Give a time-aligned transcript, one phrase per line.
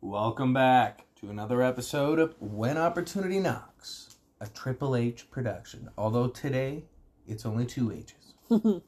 [0.00, 5.90] Welcome back to another episode of When Opportunity Knocks, a Triple H production.
[5.98, 6.84] Although today
[7.26, 8.34] it's only two H's.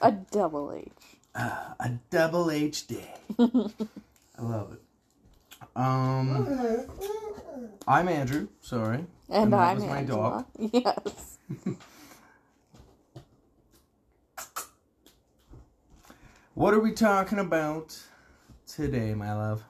[0.00, 0.92] A double H.
[1.34, 3.14] A double H day.
[3.38, 4.82] I love it.
[5.74, 6.46] Um,
[7.88, 8.48] I'm Andrew.
[8.60, 10.46] Sorry, And, that I'm was my Angela.
[10.58, 11.38] Yes.
[16.54, 17.98] What are we talking about
[18.66, 19.62] today, my love?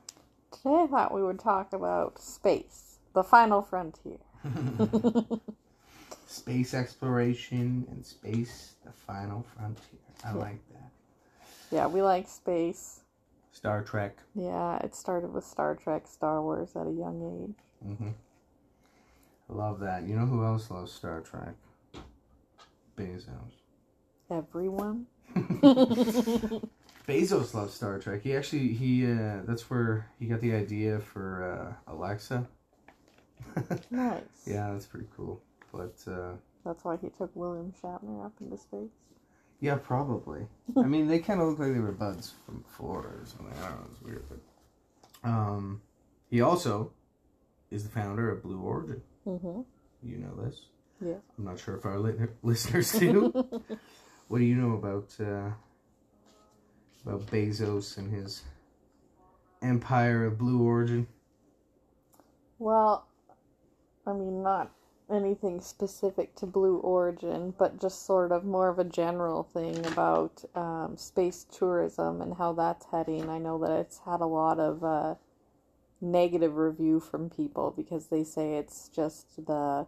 [0.53, 4.19] Today I thought we would talk about space, the final frontier.
[6.29, 9.99] Space exploration and space, the final frontier.
[10.25, 10.91] I like that.
[11.73, 13.01] Yeah, we like space.
[13.51, 14.19] Star Trek.
[14.37, 17.66] Yeah, it started with Star Trek, Star Wars at a young age.
[17.85, 18.09] Mm-hmm.
[19.49, 20.05] I love that.
[20.05, 21.55] You know who else loves Star Trek?
[22.97, 23.53] Bezos.
[24.31, 25.07] Everyone.
[27.07, 28.23] Bezos loves Star Trek.
[28.23, 32.47] He actually he uh, that's where he got the idea for uh, Alexa.
[33.91, 34.21] Nice.
[34.47, 35.41] yeah, that's pretty cool.
[35.73, 36.33] But uh,
[36.65, 38.91] That's why he took William Shatner up into space.
[39.61, 40.47] yeah, probably.
[40.77, 43.55] I mean, they kind of look like they were buds from before or something.
[43.63, 43.87] I don't know.
[43.93, 45.81] It's weird, but um,
[46.31, 46.93] he also
[47.71, 49.03] is the founder of Blue Origin.
[49.27, 49.61] Mm-hmm.
[50.03, 50.67] You know this.
[51.01, 51.15] Yeah.
[51.37, 53.33] I'm not sure if our li- listeners do.
[54.29, 55.51] what do you know about uh,
[57.05, 58.43] about Bezos and his
[59.63, 61.07] empire of Blue Origin?
[62.59, 63.07] Well,
[64.07, 64.71] I mean, not
[65.11, 70.43] anything specific to Blue Origin, but just sort of more of a general thing about
[70.55, 73.29] um, space tourism and how that's heading.
[73.29, 75.15] I know that it's had a lot of uh,
[76.01, 79.87] negative review from people because they say it's just the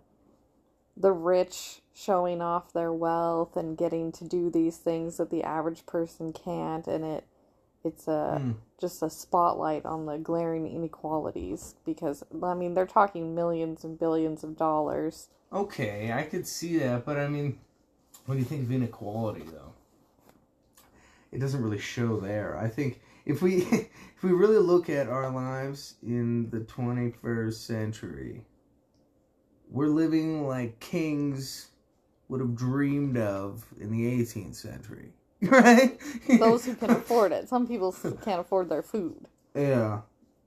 [0.96, 5.86] the rich showing off their wealth and getting to do these things that the average
[5.86, 7.24] person can't, and it
[7.84, 8.52] it's a Hmm.
[8.80, 14.44] just a spotlight on the glaring inequalities because I mean they're talking millions and billions
[14.44, 15.28] of dollars.
[15.52, 17.58] Okay, I could see that, but I mean,
[18.26, 19.74] when you think of inequality, though,
[21.32, 22.56] it doesn't really show there.
[22.56, 28.44] I think if we if we really look at our lives in the 21st century,
[29.70, 31.68] we're living like kings
[32.28, 35.12] would have dreamed of in the 18th century,
[35.42, 35.98] right?
[36.28, 37.48] Those who can afford it.
[37.48, 37.94] Some people
[38.24, 40.00] can't afford their food, yeah,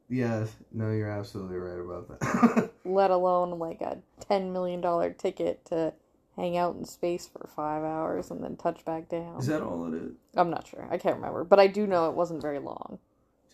[0.09, 0.53] Yes.
[0.74, 2.72] No, you're absolutely right about that.
[2.84, 5.94] let alone like a ten million dollar ticket to
[6.41, 9.38] hang out in space for five hours and then touch back down.
[9.38, 10.13] Is that all it is?
[10.35, 10.88] I'm not sure.
[10.90, 12.97] I can't remember, but I do know it wasn't very long.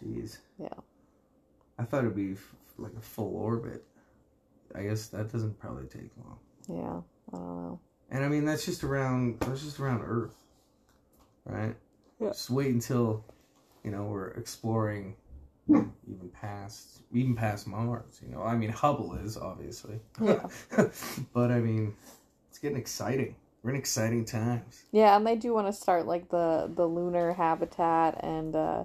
[0.02, 0.38] Jeez.
[0.58, 0.70] Yeah.
[1.78, 3.84] I thought it'd be f- like a full orbit.
[4.74, 6.38] I guess that doesn't probably take long.
[6.70, 7.02] Yeah,
[7.34, 7.80] I don't know.
[8.10, 9.42] And I mean, that's just around.
[9.42, 10.36] That's just around Earth,
[11.46, 11.76] right?
[12.22, 12.30] Yeah.
[12.30, 13.26] Just wait until,
[13.84, 15.16] you know, we're exploring
[15.70, 18.22] even past, even past Mars.
[18.26, 20.00] You know, I mean, Hubble is obviously.
[20.22, 20.48] Yeah.
[21.34, 21.94] but I mean,
[22.58, 23.36] it's getting exciting.
[23.62, 24.86] We're in exciting times.
[24.92, 28.84] Yeah, and they do want to start like the the lunar habitat and uh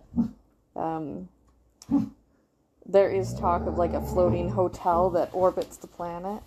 [0.77, 1.29] um
[2.85, 6.43] there is talk of like a floating hotel that orbits the planet.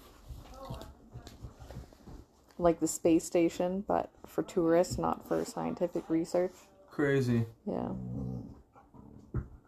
[2.60, 6.54] Like the space station, but for tourists, not for scientific research.
[6.92, 7.46] Crazy.
[7.66, 7.90] Yeah.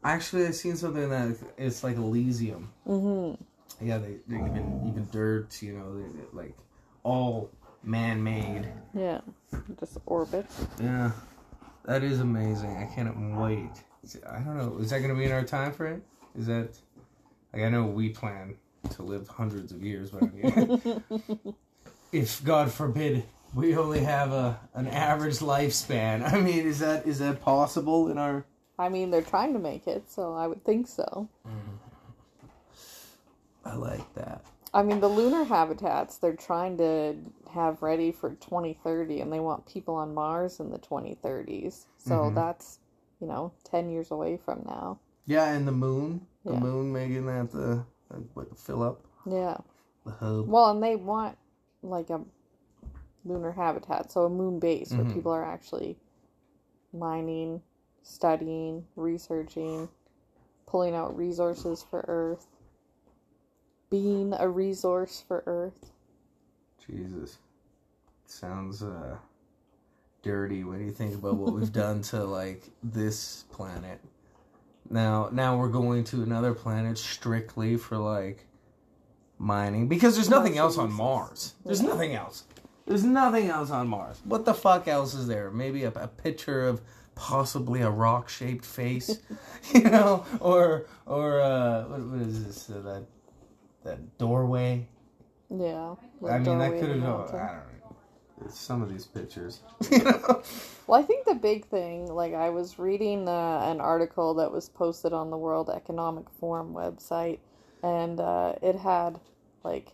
[0.03, 2.71] Actually, I've seen something that it's like Elysium.
[2.87, 3.39] Mhm.
[3.81, 5.59] Yeah, they, they even even dirt.
[5.63, 6.55] You know, they, they- like
[7.07, 7.49] all
[7.83, 8.67] man-made.
[8.93, 9.21] Yeah.
[9.79, 10.45] Just orbit.
[10.81, 11.11] Yeah,
[11.85, 12.75] that is amazing.
[12.75, 13.71] I can't wait.
[14.29, 14.77] I don't know.
[14.79, 16.03] Is that going to be in our time frame?
[16.37, 16.77] Is that?
[17.53, 18.55] Like I know we plan
[18.91, 21.03] to live hundreds of years, but I mean,
[22.11, 23.23] if God forbid
[23.55, 28.17] we only have a an average lifespan, I mean, is that is that possible in
[28.17, 28.45] our?
[28.77, 31.29] I mean, they're trying to make it, so I would think so.
[31.47, 32.47] Mm-hmm.
[33.65, 34.45] I like that.
[34.73, 37.15] I mean, the lunar habitats they're trying to
[37.51, 41.87] have ready for 2030, and they want people on Mars in the 2030s.
[41.97, 42.35] So Mhm.
[42.35, 42.79] that's,
[43.19, 44.99] you know, 10 years away from now.
[45.25, 46.59] Yeah, and the moon, the Yeah.
[46.59, 49.57] moon making that the uh, what the fill up Yeah.
[50.05, 50.47] the hub.
[50.47, 51.37] Well, and they want
[51.81, 52.21] like a
[53.25, 55.13] lunar habitat, so a moon base where Mhm.
[55.13, 55.97] people are actually
[56.93, 57.61] mining,
[58.03, 59.89] studying, researching,
[60.65, 62.47] pulling out resources for Earth,
[63.89, 65.91] being a resource for Earth.
[66.85, 67.37] Jesus,
[68.25, 69.17] sounds uh
[70.21, 73.99] dirty when you think about what we've done to like this planet.
[74.89, 78.45] Now, now we're going to another planet strictly for like
[79.37, 81.55] mining because there's nothing else on Mars.
[81.65, 82.43] There's nothing else.
[82.85, 84.21] There's nothing else on Mars.
[84.23, 85.51] What the fuck else is there?
[85.51, 86.81] Maybe a, a picture of
[87.15, 89.19] possibly a rock-shaped face,
[89.73, 92.69] you know, or or uh, what, what is this?
[92.69, 93.05] Uh, that
[93.87, 94.87] that doorway.
[95.49, 95.95] Yeah.
[96.27, 97.01] I mean, that could have.
[97.01, 97.95] I don't know.
[98.45, 100.43] It's some of these pictures, you know.
[100.85, 104.69] Well, I think the big thing, like I was reading uh, an article that was
[104.69, 107.39] posted on the World Economic Forum website,
[107.81, 109.19] and uh, it had
[109.63, 109.87] like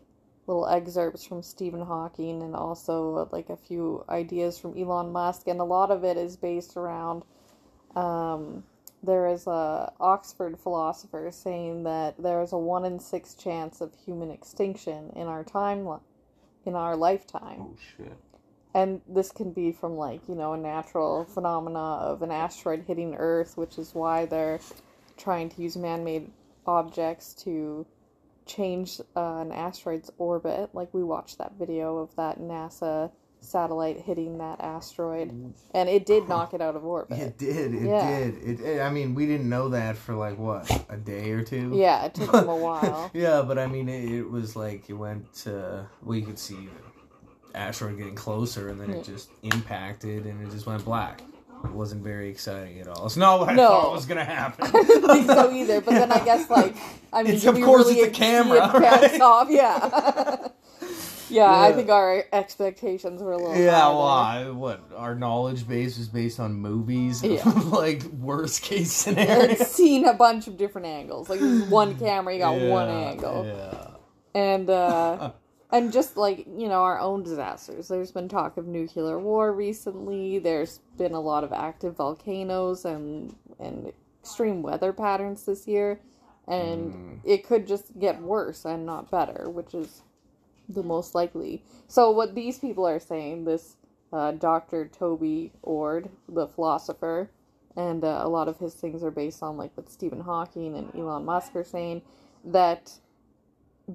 [0.45, 5.61] little excerpts from Stephen Hawking and also like a few ideas from Elon Musk, and
[5.61, 7.23] a lot of it is based around.
[7.95, 8.63] Um,
[9.03, 13.93] there is a Oxford philosopher saying that there is a one in six chance of
[14.05, 15.87] human extinction in our time,
[16.65, 18.17] in our lifetime Oh shit.
[18.73, 23.15] and this can be from like you know a natural phenomena of an asteroid hitting
[23.15, 24.59] earth which is why they're
[25.17, 26.31] trying to use man-made
[26.65, 27.85] objects to
[28.45, 33.11] change uh, an asteroid's orbit like we watched that video of that nasa
[33.43, 35.29] satellite hitting that asteroid
[35.73, 37.73] and it did knock it out of orbit It did.
[37.73, 38.19] It Yeah.
[38.19, 38.35] did.
[38.43, 38.81] It, it.
[38.81, 41.71] I mean, we didn't know that for like what a day or two.
[41.73, 44.93] yeah it took them a while yeah, but I mean, it, it was like it
[44.93, 45.45] went.
[45.47, 50.51] Uh, we could see the asteroid getting closer, and then it just impacted, and it
[50.51, 51.21] just went black.
[51.63, 53.05] It wasn't very exciting at all.
[53.05, 53.67] It's not what I No.
[53.69, 54.65] thought was gonna happen.
[54.67, 55.81] I didn't think so either.
[55.81, 56.75] But then I guess like
[57.13, 59.21] I mean, It's- of course really it's a camera, right?
[59.21, 59.47] off?
[59.49, 60.47] Yeah.
[61.33, 63.55] Yeah, I think our expectations were a little.
[63.55, 64.01] Yeah, well.
[64.03, 67.43] I, what our knowledge base was based on movies, Yeah.
[67.65, 69.55] like worst case And scenario.
[69.55, 71.29] seen a bunch of different angles.
[71.29, 73.87] Like one camera, you got one angle, Yeah.
[74.39, 75.31] and uh,
[75.71, 77.87] and just like you know our own disasters.
[77.87, 80.39] There's been talk of nuclear war recently.
[80.39, 83.91] There's been a lot of active volcanoes and and
[84.21, 85.99] extreme weather patterns this year,
[86.47, 87.19] and Mm.
[87.25, 90.01] it could just get worse and not better, which is
[90.69, 91.63] the most likely.
[91.87, 93.75] So what these people are saying, this
[94.11, 94.87] uh, Dr.
[94.87, 97.29] Toby Ord, the philosopher,
[97.75, 100.93] and uh, a lot of his things are based on like what Stephen Hawking and
[100.95, 102.03] Elon Musk are saying,
[102.45, 102.93] that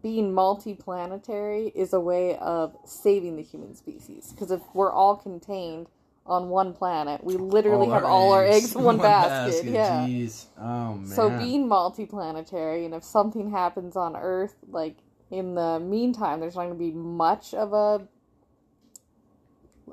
[0.02, 4.32] being multiplanetary is a way of saving the human species.
[4.32, 5.88] Because if we're all contained
[6.26, 9.64] on one planet, we literally have all our eggs in one, basket.
[9.64, 10.06] Yeah.
[10.06, 10.46] Jeez.
[10.58, 11.06] Oh man.
[11.06, 14.96] So being multiplanetary, and if something happens on Earth, like
[15.30, 18.06] in the meantime, there's not going to be much of a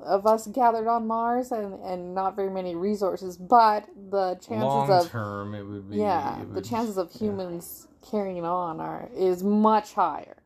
[0.04, 3.38] of us gathered on Mars, and and not very many resources.
[3.38, 5.98] But the chances long of term, it would be.
[5.98, 7.20] yeah, it the chances of yeah.
[7.20, 10.38] humans carrying on are is much higher.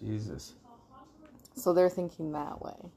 [0.00, 0.54] Jesus.
[1.54, 2.90] So they're thinking that way.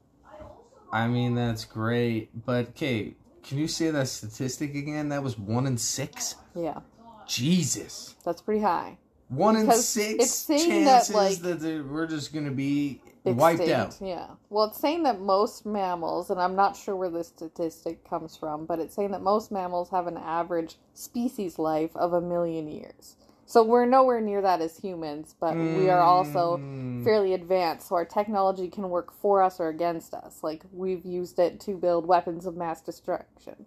[0.92, 5.08] I mean, that's great, but Kate, can you say that statistic again?
[5.08, 6.34] That was one in six.
[6.54, 6.80] Yeah,
[7.26, 8.16] Jesus.
[8.24, 8.98] that's pretty high.
[9.30, 14.02] One in six it's saying that, chances like- that, we're just gonna be wiped Extinct,
[14.02, 14.06] out.
[14.06, 14.26] Yeah.
[14.48, 18.66] Well, it's saying that most mammals, and I'm not sure where this statistic comes from,
[18.66, 23.16] but it's saying that most mammals have an average species life of a million years.
[23.46, 27.02] So we're nowhere near that as humans, but we are also Mm.
[27.04, 30.42] fairly advanced, so our technology can work for us or against us.
[30.42, 33.66] Like we've used it to build weapons of mass destruction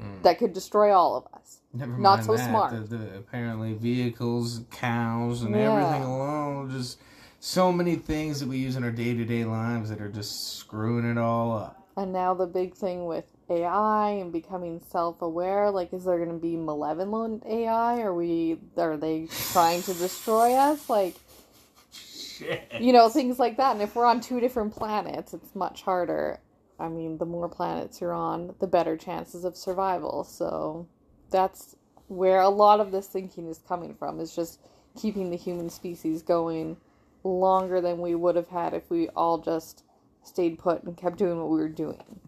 [0.00, 0.22] Mm.
[0.22, 1.58] that could destroy all of us.
[1.72, 2.48] Never not so that.
[2.48, 2.88] smart.
[2.90, 5.70] The, the, apparently, vehicles, cows, and Yeah.
[5.72, 6.70] everything alone.
[6.70, 6.98] Just
[7.38, 10.56] so many things that we use in our day to day lives that are just
[10.56, 11.76] screwing it all up.
[11.96, 16.38] And now the big thing with AI and becoming self-aware, like is there going to
[16.38, 18.00] be malevolent AI?
[18.00, 20.88] Are we are they trying to destroy us?
[20.88, 21.16] Like,
[21.92, 22.62] Shit.
[22.80, 23.72] you know, things like that.
[23.72, 26.40] And if we're on two different planets, it's much harder.
[26.80, 30.24] I mean, the more planets you're on, the better chances of survival.
[30.24, 30.88] So
[31.30, 31.76] that's
[32.08, 34.18] where a lot of this thinking is coming from.
[34.18, 34.60] Is just
[34.96, 36.76] keeping the human species going
[37.22, 39.84] longer than we would have had if we all just
[40.22, 42.20] stayed put and kept doing what we were doing.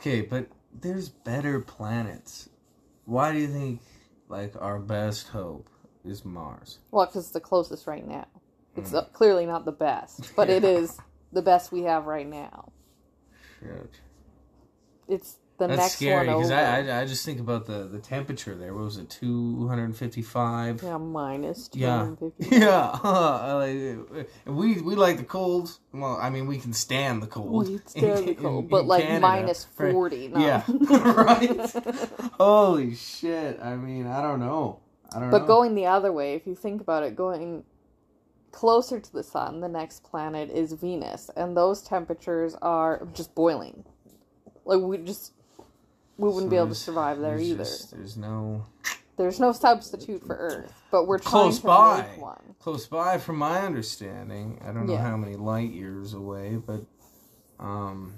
[0.00, 2.48] Okay, but there's better planets.
[3.06, 3.80] Why do you think,
[4.28, 5.68] like, our best hope
[6.04, 6.78] is Mars?
[6.90, 8.26] Well, because it's the closest right now.
[8.76, 10.62] It's uh, clearly not the best, but it.
[10.64, 10.70] Yeah.
[10.70, 10.98] is
[11.32, 12.72] the best we have right now.
[15.08, 16.50] It's the That's next scary one because.
[16.50, 18.74] I, I I just think about the the temperature there.
[18.74, 19.08] What was it?
[19.08, 20.82] Two hundred and fifty five.
[20.82, 22.14] yeah, minus Yeah.
[22.38, 25.78] Yeah, uh, uh, we we like the cold.
[25.92, 27.68] Well, I mean, we can stand the cold.
[27.68, 29.92] We stand the cold, in but like Canada, minus right?
[29.92, 30.28] 40.
[30.28, 30.40] No.
[30.40, 31.72] Yeah, right.
[32.32, 33.60] Holy shit!
[33.62, 34.80] I mean, I don't know.
[35.14, 35.38] I don't know.
[35.38, 37.64] But going the other way, if you think about it, going
[38.54, 43.84] closer to the sun, the next planet is Venus, and those temperatures are just boiling.
[44.64, 45.32] Like we just
[46.16, 47.64] we wouldn't So be able to survive there there's either.
[47.64, 48.64] just- there's no.
[49.16, 52.06] There's no substitute for Earth, but we're trying Close to by.
[52.58, 55.02] Close by, from my understanding, I don't know Yeah.
[55.08, 56.80] how many light years away, but
[57.60, 58.14] um,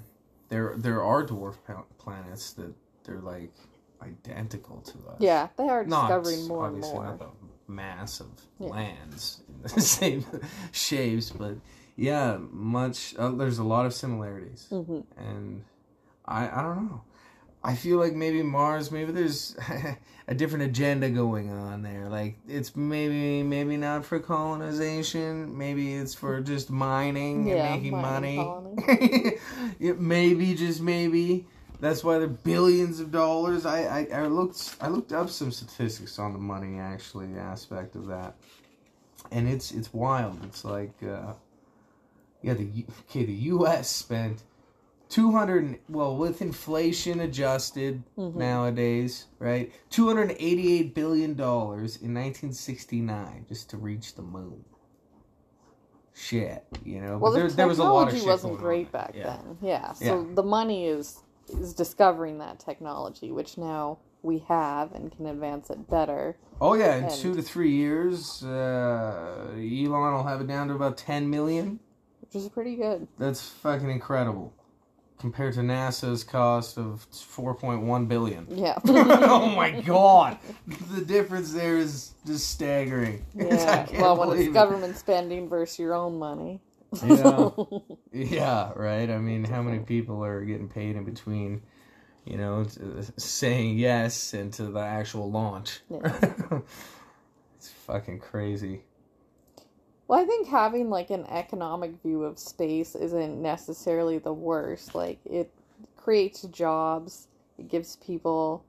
[0.49, 1.57] there there are dwarf
[1.99, 3.53] planets that they're like
[4.01, 5.17] identical to us.
[5.19, 7.03] Yeah, they are not discovering more and more.
[7.05, 7.27] not the
[7.67, 8.27] mass of
[8.57, 8.69] Yeah.
[8.69, 9.41] lands
[9.77, 10.25] same
[10.71, 11.55] shapes, but
[11.95, 13.15] yeah, much.
[13.17, 15.63] Uh, there's a lot of similarities, hmm and
[16.25, 17.01] I I don't know.
[17.63, 19.57] I feel like maybe Mars, maybe there's
[20.27, 22.07] a different agenda going on there.
[22.07, 27.99] Like it's maybe maybe not for colonization, maybe it's for just mining Yeah, and making
[27.99, 28.53] money.
[29.79, 31.45] Yeah, maybe just maybe
[31.79, 33.65] that's why they're billions of dollars.
[33.65, 38.07] I, I I looked I looked up some statistics on the money actually aspect of
[38.07, 38.35] that,
[39.31, 40.43] and it's it's wild.
[40.45, 41.33] It's like uh,
[42.41, 43.89] yeah the U- okay the U.S.
[43.89, 44.43] spent.
[45.09, 48.35] 200 well with inflation adjusted Mhm.
[48.35, 54.65] nowadays right 288 billion dollars in 1969 just to reach the moon
[56.13, 58.53] shit you know Well, but the there, there was a lot of technology shit wasn't
[58.55, 59.23] on great back yeah.
[59.37, 59.57] then.
[59.61, 60.35] Yeah, so Yeah.
[60.35, 65.89] the money is is discovering that technology, which now we have and can advance it
[65.89, 66.35] better.
[66.61, 70.73] oh yeah in And- two to three years uh, elon will have it down to
[70.75, 71.79] about 10 million
[72.21, 73.07] Which is pretty good.
[73.17, 74.53] that's fucking incredible
[75.19, 78.77] compared to nasa's cost of 4.1 billion Yeah.
[78.85, 80.37] oh my god
[80.91, 83.87] the difference there is just staggering Yeah.
[83.99, 84.53] Well, when it's it.
[84.53, 86.61] government spending versus your own money.
[87.03, 87.49] Yeah.
[88.13, 89.09] Yeah, right.
[89.09, 91.61] I mean, how many people are getting paid in between,
[92.29, 92.65] you know,
[93.17, 95.81] saying yes into the actual launch?
[95.89, 95.99] Yeah.
[97.55, 98.83] it's fucking crazy.
[100.07, 104.95] Well, I think having like an economic view of space isn't necessarily the worst.
[104.95, 105.51] Like it
[105.95, 107.27] creates jobs.
[107.57, 108.63] It gives people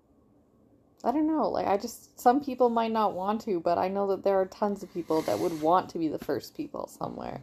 [1.04, 4.08] I don't know, like I just some people might not want to, but I know
[4.08, 7.40] that there are tons of people that would want to be the first people somewhere.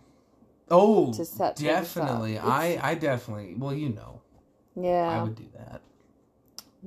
[0.70, 2.38] Oh, To set definitely.
[2.38, 3.56] I, I definitely.
[3.56, 4.22] Well, you know,
[4.76, 5.10] Yeah.
[5.10, 5.82] I would do that.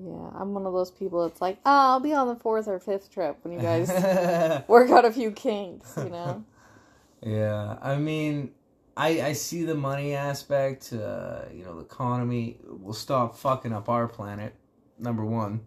[0.05, 2.79] Yeah, I'm one of those people that's like, "Oh, I'll be on the fourth or
[2.79, 3.89] fifth trip when you guys
[4.69, 6.45] work out a few kinks, you know."
[7.23, 8.53] yeah, I mean,
[8.97, 10.93] I I see the money aspect.
[10.93, 14.55] Uh, you know, the economy will stop fucking up our planet.
[14.99, 15.63] Number one,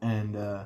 [0.00, 0.64] and uh,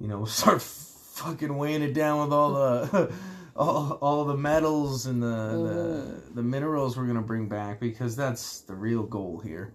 [0.00, 3.12] you know, start fucking weighing it down with all the
[3.56, 8.60] all, all the metals and the, the the minerals we're gonna bring back because that's
[8.60, 9.74] the real goal here.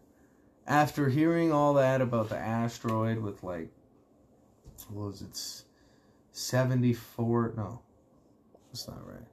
[0.65, 3.69] After hearing all that about the asteroid with like,
[4.89, 5.63] what was it,
[6.31, 7.53] seventy four?
[7.57, 7.81] No,
[8.71, 9.27] it's not right.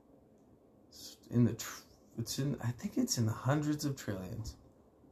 [0.89, 1.83] It's in the tr-
[2.19, 4.57] it's in I think it's in the hundreds of trillions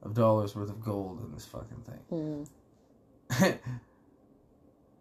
[0.03, 2.47] of dollars worth of gold in this fucking thing.
[3.31, 3.43] Hmm.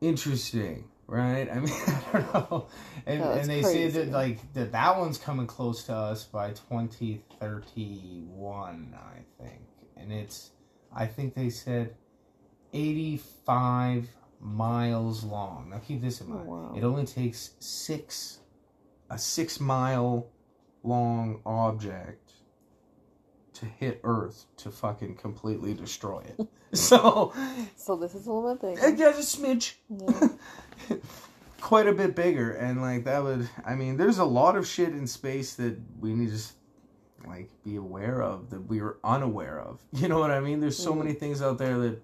[0.01, 1.49] Interesting, right?
[1.51, 2.67] I mean, I don't know.
[3.05, 8.95] And and they say that like that that one's coming close to us by 2031,
[8.95, 9.61] I think.
[9.95, 10.51] And it's
[10.97, 11.95] I think they said
[12.73, 14.09] 85
[14.41, 15.69] miles long.
[15.69, 16.47] Now keep this in oh, mind.
[16.47, 16.73] wow.
[16.75, 18.39] It only takes 6
[19.09, 20.27] a 6 mile
[20.83, 22.33] long object
[23.53, 26.47] to hit Earth to fucking completely destroy it.
[26.77, 27.33] so,
[27.75, 29.11] So this is a little bit yeah, bigger.
[29.11, 30.97] just a smidge Yeah.
[31.61, 34.89] quite a bit bigger and like that would i mean there's a lot of shit
[34.89, 36.53] in space that we need to just
[37.25, 39.79] like be aware of that we were unaware of.
[39.93, 40.59] You know what i mean?
[40.59, 40.97] There's so Mhm.
[40.99, 42.01] many things out there that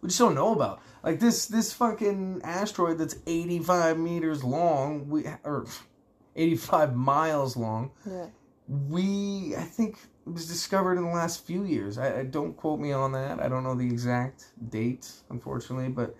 [0.00, 0.80] we just don't know about.
[1.02, 5.66] Like this this fucking asteroid that's 85 meters long we or
[6.36, 8.26] 85 miles long Yeah.
[8.68, 11.98] we i think was discovered in the last few years.
[11.98, 13.40] I, I don't quote me on that.
[13.40, 16.14] I don't know the exact date unfortunately but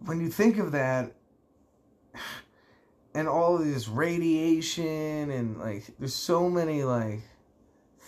[0.00, 1.12] when you think of that
[3.18, 7.22] and all of this radiation and like there's so many like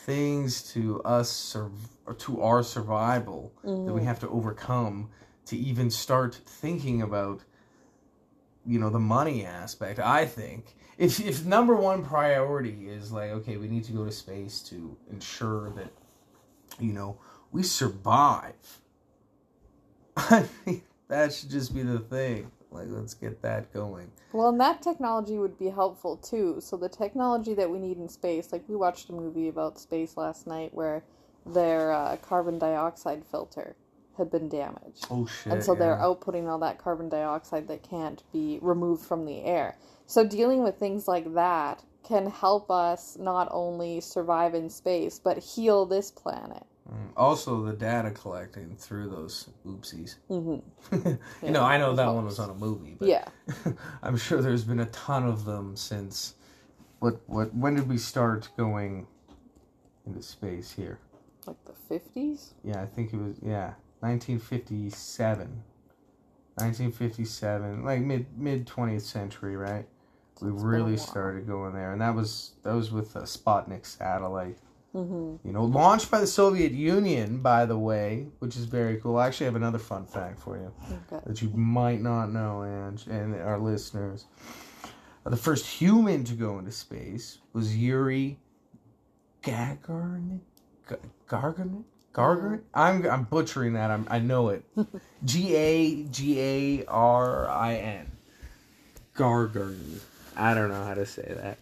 [0.06, 4.04] things to us or to our survival that we Mhm.
[4.04, 5.10] have to overcome
[5.46, 7.40] to even start thinking about
[8.64, 13.56] you know the money aspect i think if if number one priority is like okay
[13.56, 15.92] we need to go to space to ensure that
[16.78, 17.18] you know
[17.50, 18.80] we survive
[20.16, 24.60] i think that should just be the thing like let's get that going Well, and
[24.60, 26.60] that technology would be helpful too.
[26.60, 30.16] So the technology that we need in space, like we watched a movie about space
[30.16, 31.02] last night where
[31.46, 33.76] their uh, carbon dioxide filter
[34.16, 35.06] had been damaged.
[35.10, 36.02] oh shit and so they're yeah.
[36.04, 39.76] outputting all that carbon dioxide that can't be removed from the air.
[40.06, 45.38] So dealing with things like that can help us not only survive in space but
[45.38, 46.64] heal this planet.
[46.92, 50.16] Mm, Also, the data collecting through those oopsies.
[50.28, 51.12] Mm-hmm.
[51.46, 53.24] you know, I know that one was on a movie, but Yeah.
[54.02, 56.34] I'm sure there's been a ton of them since.
[56.98, 57.54] What what?
[57.54, 59.06] When did we start going
[60.06, 60.98] into space here?
[61.46, 62.52] Like the 50s?
[62.64, 65.62] Yeah, I think it was yeah, 1957.
[66.56, 69.86] 1957, like mid mid 20th century, right?
[70.40, 73.20] We It's been a really started going there, and that was that was with the
[73.20, 74.58] Sputnik satellite.
[74.94, 75.46] Mm-hmm.
[75.46, 79.18] You know, launched by the Soviet Union, by the way, which is very cool.
[79.18, 80.72] I actually have another fun fact for you
[81.12, 81.22] Okay.
[81.26, 84.24] that you might not know, Ange, and our listeners.
[85.24, 88.38] The first human to go into space was Yuri
[89.44, 90.40] Gagarin.
[91.28, 91.84] Gagarin?
[92.12, 92.62] Gagarin?
[92.74, 93.92] I'm I'm butchering that.
[93.92, 94.64] I'm I know it.
[95.24, 98.10] G A G A R I N.
[99.14, 100.00] Gagarin.
[100.36, 101.58] I don't know how to say that.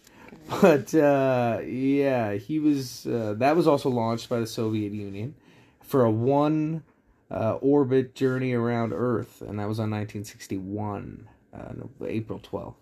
[0.49, 3.07] But uh, yeah, he was.
[3.07, 5.35] Uh, that was also launched by the Soviet Union
[5.83, 6.83] for a one
[7.31, 12.75] uh, orbit journey around Earth, and that was on 1961, uh, April 12th.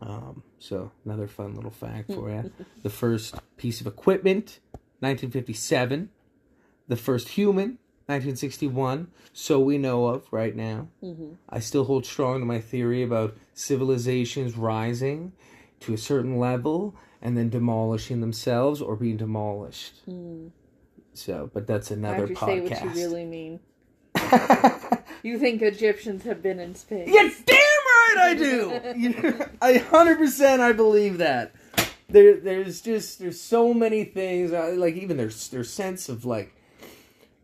[0.00, 2.52] Um, so another fun little fact for you.
[2.82, 4.60] the first piece of equipment,
[5.00, 6.10] 1957.
[6.86, 9.08] The first human, 1961.
[9.32, 10.88] So we know of right now.
[11.02, 11.32] Mm-hmm.
[11.48, 15.32] I still hold strong to my theory about civilizations rising
[15.80, 20.06] to a certain level and then demolishing themselves or being demolished.
[20.08, 20.50] Mm.
[21.14, 22.84] So, but that's another you say podcast.
[22.84, 23.60] what you really mean?
[25.22, 27.08] You think Egyptians have been in space?
[27.10, 29.44] Yeah, damn right I do.
[29.62, 31.54] I hundred percent I believe that.
[32.08, 36.54] There, there's just there's so many things uh, like even their their sense of like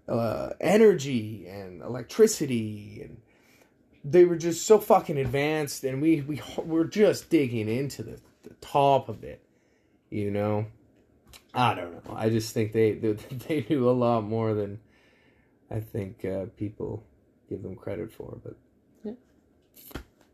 [0.08, 3.20] uh, energy and electricity and
[4.04, 8.54] they were just so fucking advanced and we we we're just digging into the, the
[8.60, 9.42] top of it,
[10.10, 10.66] you know.
[11.52, 12.14] I don't know.
[12.14, 13.12] I just think they they,
[13.48, 14.78] they do a lot more than
[15.70, 17.02] I think uh, people
[17.48, 18.56] give them credit for, but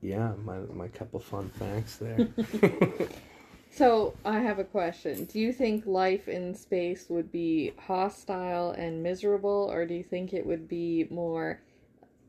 [0.03, 2.29] yeah, my my couple fun facts there.
[3.73, 5.25] So I have a question.
[5.27, 10.33] Do you think life in space would be hostile and miserable, or do you think
[10.35, 11.61] it would be more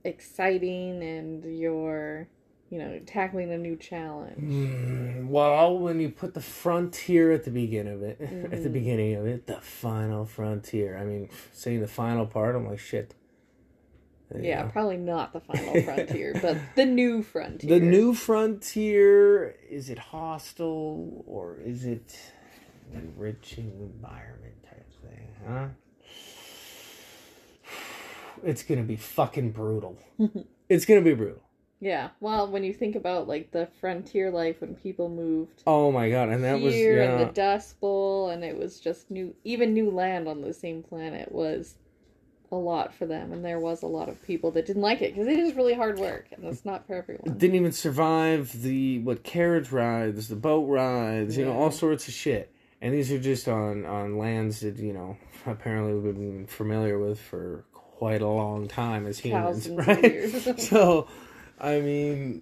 [0.04, 2.28] exciting and you're,
[2.70, 4.42] you know, tackling a new challenge?
[4.42, 8.74] Mm, well, when you put the frontier at the beginning of it, at the Mhm.
[8.74, 10.98] beginning of it, the final frontier.
[10.98, 13.14] I mean, saying the final part, I'm like shit.
[14.34, 14.70] You Yeah, know.
[14.70, 17.80] probably not the final frontier, but the new frontier.
[17.80, 22.18] The new frontier is it hostile or is it
[22.94, 25.68] enriching environment type thing, huh?
[28.44, 29.98] It's gonna be fucking brutal.
[30.70, 31.42] it's gonna be brutal.
[31.82, 32.10] Yeah.
[32.20, 36.30] Well, when you think about like the frontier life when people moved Oh my god,
[36.30, 37.12] and that was here yeah.
[37.12, 39.36] and the Dust Bowl, and it was just new.
[39.44, 41.76] Even new land on the same planet was
[42.52, 45.14] a lot for them, and there was a lot of people that didn't like it
[45.14, 47.38] because it is really hard work, and it's not for everyone.
[47.38, 52.14] didn't even survive the what carriage rides, the boat rides, you know, all sorts of
[52.14, 52.54] shit.
[52.80, 57.20] And these are just on on lands that you know apparently we've been familiar with
[57.20, 57.66] for
[58.02, 59.88] quite a long time as humans, Thousands
[60.48, 60.60] right?
[60.60, 61.08] so,
[61.60, 62.42] I mean,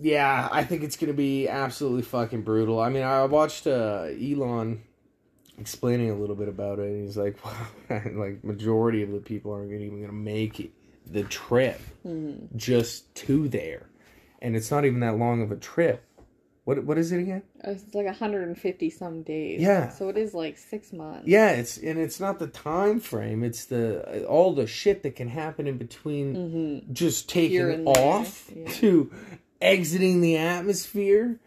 [0.00, 2.80] yeah, I think it's gonna be absolutely fucking brutal.
[2.80, 4.82] I mean, I watched uh, Elon
[5.56, 6.86] explaining a little bit about it.
[6.86, 7.38] And he's like,
[7.90, 10.72] like majority of the people aren't even gonna make it,
[11.06, 12.48] the trip Mhm.
[12.56, 13.86] just to there,
[14.40, 16.02] and it's not even that long of a trip.
[16.64, 17.42] What what is it again?
[17.64, 19.60] It's like 150 some days.
[19.60, 19.88] Yeah.
[19.90, 21.26] So it is like six months.
[21.26, 23.42] Yeah, it's and it's not the time frame.
[23.42, 26.92] It's the all the shit that can happen in between Mm-hmm.
[26.92, 28.68] just taking off yeah.
[28.74, 29.10] to
[29.60, 31.40] exiting the atmosphere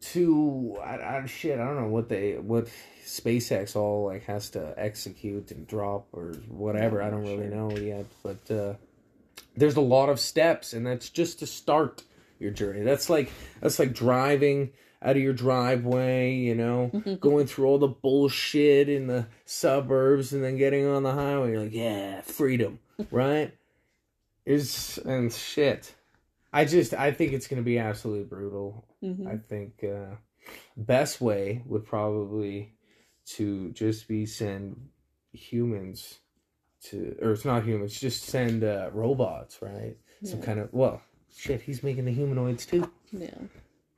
[0.00, 2.68] to I, I shit I don't know what they what
[3.04, 7.56] SpaceX all like has to execute and drop or whatever I don't really sure.
[7.56, 8.74] know yet but uh
[9.56, 12.02] there's a lot of steps and that's just to start
[12.38, 12.82] your journey.
[12.82, 14.70] That's like that's like driving
[15.02, 20.42] out of your driveway you know going through all the bullshit in the suburbs and
[20.42, 21.52] then getting on the highway.
[21.52, 22.78] You're like yeah freedom
[23.10, 23.54] right?
[24.46, 25.94] Is and shit.
[26.52, 28.86] I just i think it's gonna be absolutely brutal.
[29.00, 30.14] Hmm i think uh
[30.76, 32.74] best way would probably
[33.26, 34.88] to just be send
[35.32, 36.18] humans
[36.82, 39.96] to or it's not humans just send uh robots right?
[40.22, 41.02] Some kind of well
[41.36, 43.30] shit he's making the humanoids too Yeah.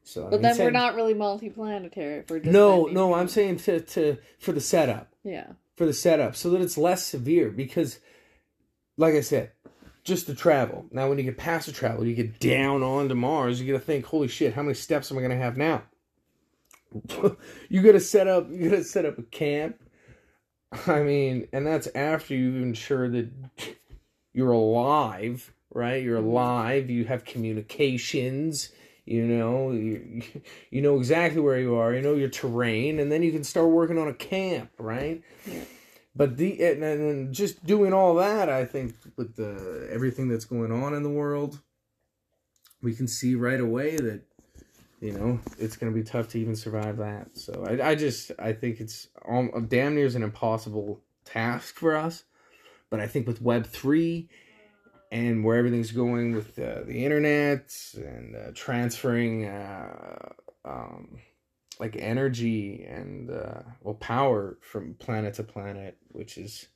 [0.03, 3.29] so I But mean, then we're not really multi-planetary if we're just no no i'm
[3.29, 5.53] saying to to for the setup Yeah.
[5.77, 7.99] for the setup so that it's less severe because
[8.99, 9.53] like I said,
[10.05, 10.87] just the travel.
[10.91, 14.07] Now when you get past the travel, you get down onto Mars, you gotta think,
[14.07, 15.83] holy shit, how many steps am I gonna have now?
[17.69, 19.77] you gotta set up you gotta set up a camp
[20.87, 23.31] I mean, and that's after you've ensured that
[24.33, 26.03] you're alive, right?
[26.03, 26.27] You're Mhm.
[26.27, 26.91] alive.
[26.91, 28.71] You have communications.
[29.05, 30.23] You know, you,
[30.71, 31.95] you know exactly where you are.
[31.95, 35.23] You know your terrain, and then you can start working on a camp, right?
[35.47, 35.65] Yeah.
[36.17, 40.73] But the and, and just doing all that, I think, with the everything that's going
[40.73, 41.61] on in the world,
[42.83, 44.23] we can see right away that
[45.01, 47.37] you know it's going to be tough to even survive that.
[47.37, 49.09] So I, I just I think it's
[49.69, 52.25] damn near is an impossible task for us.
[52.89, 54.31] But I think with Web three
[55.13, 60.33] and where everything's going with uh, the internet and uh, transferring uh,
[60.65, 61.19] um,
[61.79, 66.67] like energy and uh, well power from planet to planet, which is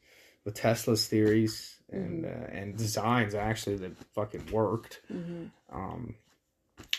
[0.45, 5.01] with Tesla's theories and uh, and designs actually that fucking worked.
[5.09, 6.15] hmm Um,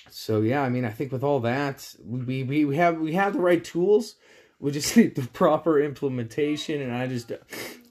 [0.10, 3.34] so yeah, I mean, I think with all that, we we, we have we have
[3.34, 4.16] the right tools.
[4.60, 7.32] We just need the proper implementation, and I just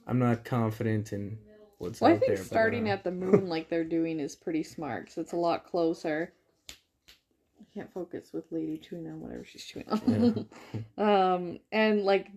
[0.06, 1.38] I'm not confident in
[1.80, 2.36] what's Well, I think there.
[2.36, 5.36] but, starting uh, at the moon like they're doing is pretty smart because it's a
[5.36, 6.32] lot closer.
[6.70, 10.48] I can't focus with Lady chewing on whatever she's chewing on.
[10.98, 12.28] um, and like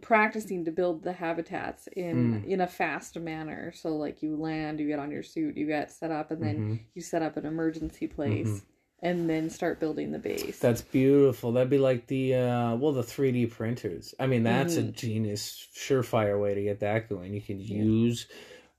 [0.00, 2.46] practicing to build the habitats in Mm.
[2.46, 3.72] in a fast manner.
[3.74, 6.56] So like you land, you get on your suit, you get set up, and then
[6.56, 6.80] mhm.
[6.94, 8.62] you set up an emergency place, Mhm.
[9.00, 10.58] and then start building the base.
[10.58, 11.52] That's beautiful.
[11.52, 14.14] That'd be like the uh well the 3D printers.
[14.20, 14.92] I mean, that's a Mhm.
[14.94, 17.32] genius surefire way to get that going.
[17.34, 17.82] You can Yeah.
[17.82, 18.26] use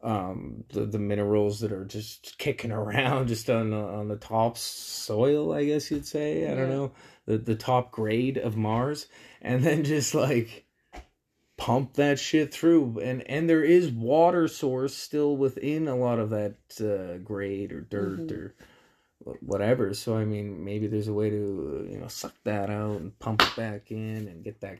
[0.04, 4.58] um the, the minerals that are just kicking around just on the, on the top
[4.58, 6.50] soil, I guess you'd say.
[6.52, 6.92] I don't know.
[7.26, 9.08] The the top grade of Mars
[9.42, 10.66] and then just like
[11.58, 16.30] pump that shit through and and there is water source still within a lot of
[16.30, 18.32] that uh, grade or dirt Mhm.
[18.32, 18.56] or
[19.42, 19.94] whatever.
[19.96, 23.18] So I mean, maybe there's a way to uh, you know suck that out and
[23.20, 24.80] pump it back in and get that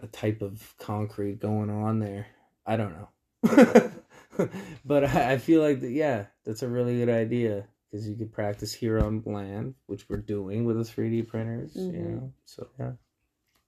[0.00, 2.26] a type of concrete going on there.
[2.66, 3.08] I don't know,
[4.84, 8.32] but I, I feel like that, yeah, that's a really good idea because you could
[8.32, 11.74] practice here on land, which we're doing with the three D printers.
[11.76, 12.14] You Mhm.
[12.14, 12.92] know, so yeah.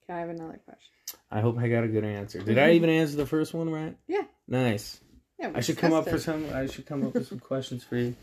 [0.05, 0.93] Okay, I have another question.
[1.31, 2.41] I hope I got a good answer.
[2.41, 2.75] Did I Mhm.
[2.75, 3.97] even answer the first one right?
[4.07, 4.25] Yeah.
[4.47, 5.01] Nice.
[5.39, 6.47] Yeah, I should come up for some.
[6.53, 8.15] I should come up with some questions for you.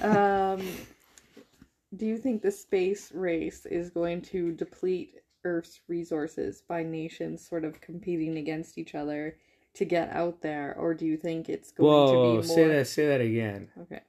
[0.00, 0.60] Um,
[1.96, 7.64] do you think the space race is going to deplete Earth's resources by nations sort
[7.64, 9.36] of competing against each other
[9.76, 12.12] to get out there, or do you think it's going Whoa, to
[12.42, 12.56] be more?
[12.56, 12.86] say that.
[12.88, 13.68] Say that again.
[13.82, 14.00] Okay.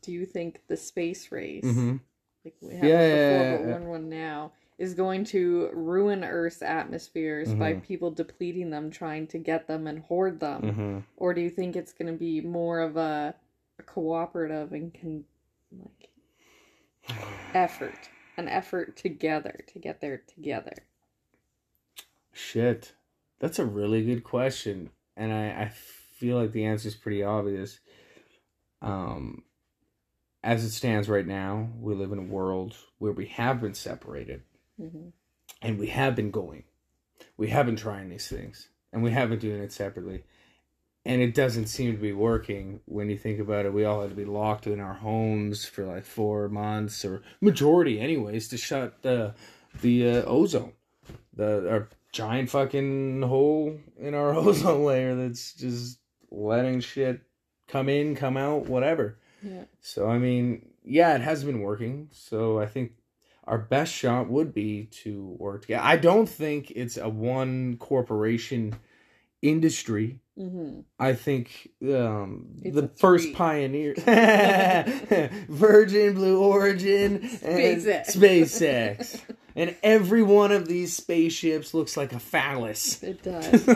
[0.00, 1.96] Do you think the space race, Mm-hmm.
[2.44, 3.72] like we had Yeah, before, yeah, but yeah.
[3.72, 7.82] one one now, is going to ruin Earth's atmospheres by Mhm.
[7.84, 10.62] people depleting them, trying to get them and hoard them?
[10.62, 10.98] Mm-hmm.
[11.16, 13.34] Or do you think it's going to be more of a,
[13.78, 15.24] a cooperative and can
[15.72, 16.08] like
[17.54, 20.74] effort, an effort together to get there together?
[22.32, 22.94] Shit,
[23.42, 27.80] that's a really good question, and I I feel like the answer is pretty obvious.
[28.80, 29.42] Um,
[30.44, 34.44] as it stands right now, we live in a world where we have been separated,
[34.78, 35.08] hmm
[35.60, 36.64] and we have been going,
[37.36, 40.24] we have been trying these things, and we have been doing it separately.
[41.04, 43.72] And it doesn't seem to be working when you think about it.
[43.72, 47.98] We all had to be locked in our homes for like four months, or majority,
[47.98, 49.34] anyways, to shut the
[49.80, 50.74] the uh, ozone,
[51.34, 55.98] the our giant fucking hole in our ozone layer that's just
[56.30, 57.22] letting shit
[57.68, 59.18] come in, come out, whatever.
[59.42, 59.64] Yeah.
[59.80, 62.08] So I mean, yeah, it has been working.
[62.12, 62.92] So I think
[63.44, 65.82] our best shot would be to work together.
[65.84, 68.76] I don't think it's a one corporation
[69.40, 70.20] industry.
[70.36, 73.94] hmm I think um, the first pioneer,
[75.48, 78.16] Virgin, Blue Origin, and SpaceX.
[78.16, 79.20] SpaceX,
[79.54, 83.02] and every one of these spaceships looks like a phallus.
[83.02, 83.68] It does.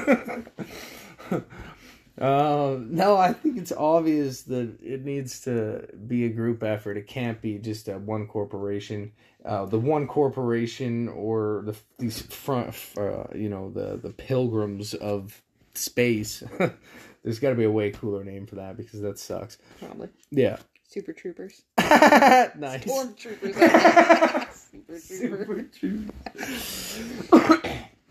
[2.18, 6.96] Um, no, I think it's obvious that it needs to be a group effort.
[6.96, 9.12] It can't be just a one corporation.
[9.44, 15.42] Uh, the one corporation or the these front, uh, you know, the the pilgrims of
[15.74, 16.42] space.
[17.22, 19.58] There's got to be a way cooler name for that because that sucks.
[19.80, 20.08] Probably.
[20.30, 20.58] Yeah,
[20.96, 21.60] Super troopers.
[21.78, 22.84] nice.
[22.86, 24.48] Stormtroopers.
[24.72, 25.62] Super Super trooper.
[25.78, 26.06] true.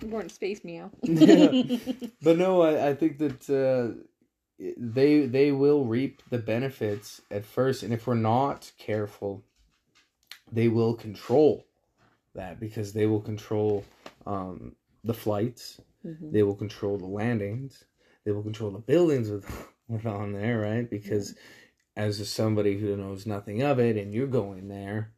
[0.02, 0.92] I'm going to space meow.
[1.04, 1.78] Yeah.
[2.22, 4.00] But no, I, I think that uh,
[4.78, 9.44] they they will reap the benefits at first, and if we're not careful,
[10.52, 11.66] they will control
[12.36, 13.84] that because they will control
[14.28, 16.32] um, the flights, Mhm.
[16.32, 17.86] they will control the landings,
[18.26, 19.50] they will control the buildings with,
[19.88, 20.88] with on there, right?
[20.88, 21.34] Because
[21.96, 25.14] as a, somebody who knows nothing of it, and you're going there,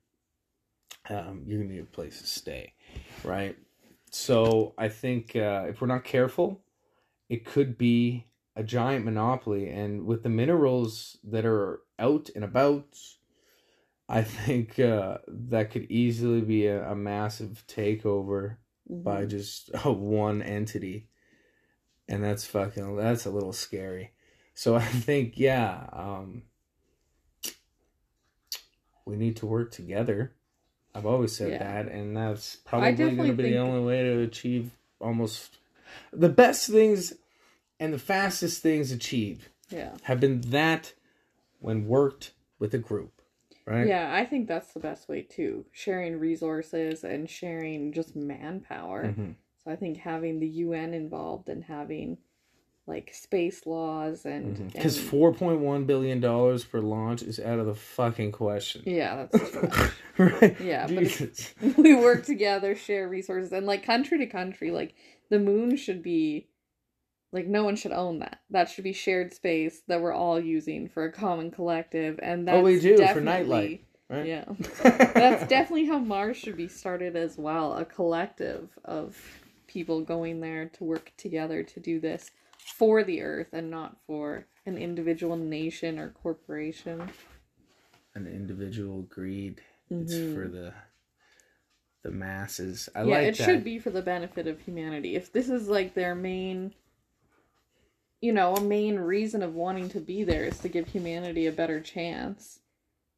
[1.09, 2.73] um, you're gonna need a place to stay,
[3.23, 3.57] right?
[4.11, 6.61] So I think uh, if we're not careful,
[7.29, 9.69] it could be a giant monopoly.
[9.69, 12.97] And with the minerals that are out and about,
[14.09, 18.57] I think uh, that could easily be a, a massive takeover
[18.89, 19.03] Mhm.
[19.03, 21.09] by just uh, one entity.
[22.07, 24.13] And that's fucking, that's a little scary.
[24.53, 26.43] So I think, yeah, um,
[29.07, 30.33] we need to work together.
[30.93, 31.59] I've always said Yeah.
[31.83, 35.57] that, and that's probably going to be the only way to achieve almost
[36.11, 37.13] the best things
[37.79, 39.95] and the fastest things achieved Yeah.
[40.03, 40.93] have been that
[41.59, 43.21] when worked with a group,
[43.65, 43.87] right?
[43.87, 45.65] Yeah, I think that's the best way too.
[45.71, 49.05] Sharing resources and sharing just manpower.
[49.05, 49.35] Mhm.
[49.63, 52.17] So I think having the UN involved and having
[52.87, 54.67] like space laws and mm-hmm.
[54.67, 58.81] Because point one billion dollars for launch is out of the fucking question.
[58.85, 60.59] yeah, that's right?
[60.61, 64.95] Yeah, but we work together, share resources, and like country to country, like
[65.29, 66.47] the moon should be
[67.33, 68.39] like no one should own that.
[68.49, 72.57] That should be shared space that we're all using for a common collective, and that's
[72.57, 74.25] Oh, we do, for nightlight, right?
[74.25, 74.45] Yeah,
[74.83, 77.73] that's definitely how Mars should be started as well.
[77.73, 79.17] A collective of
[79.67, 82.31] people going there to work together to do this
[82.67, 87.09] for the Earth and not for an individual nation or corporation.
[88.15, 89.61] an individual greed.
[89.91, 90.33] It's Mhm.
[90.33, 90.73] for the
[92.03, 92.89] the masses.
[92.95, 93.43] I yeah, like it that.
[93.45, 95.15] should be for the benefit of humanity.
[95.15, 96.73] If this is like their main,
[98.21, 101.51] you know, a main reason of wanting to be there is to give humanity a
[101.51, 102.59] better chance,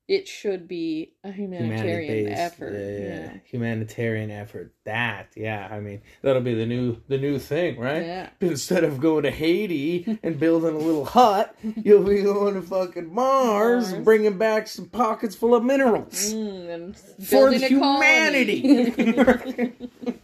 [0.09, 2.73] it should be a humanitarian Humanity-based, effort.
[2.73, 3.33] yeah, yeah, Yeah.
[3.45, 4.73] humanitarian effort.
[4.85, 5.67] That, yeah.
[5.71, 8.01] I mean, that'll be the new the new thing, right?
[8.03, 8.29] Yeah.
[8.41, 13.13] Instead of going to Haiti and building a little hut, you'll be going to fucking
[13.13, 14.03] Mars, Mars.
[14.03, 16.33] bring back some pockets full of minerals.
[16.33, 18.91] Mm, and For humanity.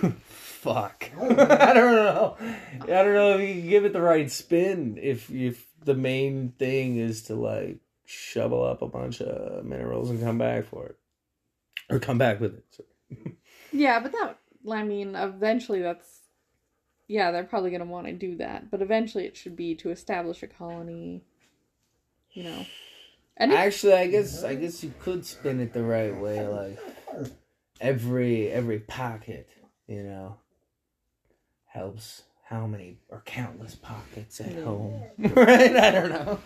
[0.60, 1.10] Fuck.
[1.18, 2.36] I don't know.
[2.82, 6.52] I don't know if you can give it the right spin if if the main
[6.58, 7.78] thing is to like
[8.10, 10.96] shovel up a bunch of minerals and come back for it.
[11.90, 12.86] Or come back with it.
[13.70, 14.38] Yeah, but that,
[14.70, 16.22] I mean, eventually that's,
[17.06, 18.70] yeah, they're probably going to want to do that.
[18.70, 21.22] But eventually it should be to establish a colony,
[22.32, 22.64] you know.
[23.36, 26.78] And it- Actually, I guess I guess you could spin it the right way, like
[27.78, 29.50] every every pocket,
[29.86, 30.36] you know,
[31.66, 34.64] helps how many or countless pockets at Yeah.
[34.64, 35.76] home, right?
[35.76, 36.40] I don't know.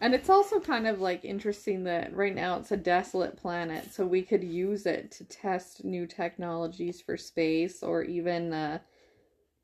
[0.00, 4.04] And it's also kind of like interesting that right now it's a desolate planet, so
[4.04, 8.78] we could use it to test new technologies for space or even uh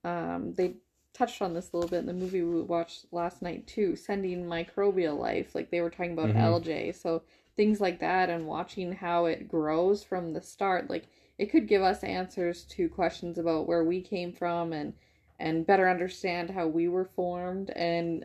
[0.04, 0.74] um they
[1.12, 4.44] touched on this a little bit in the movie we watched last night too, sending
[4.44, 6.36] microbial life, like they were talking about Mhm.
[6.36, 6.92] algae.
[6.92, 7.22] So
[7.56, 11.82] things like that and watching how it grows from the start, like it could give
[11.82, 14.92] us answers to questions about where we came from and
[15.38, 18.24] and better understand how we were formed and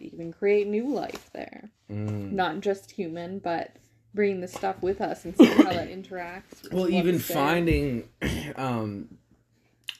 [0.00, 2.30] even create new life there Mm.
[2.32, 3.76] not just human, but
[4.14, 6.62] bring the stuff with us and see how that interacts.
[6.62, 8.08] with Well, even finding
[8.56, 9.18] um,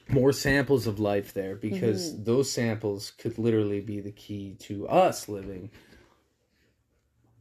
[0.08, 2.24] more samples of life there because Mm-hmm.
[2.24, 5.70] those samples could literally be the key to us living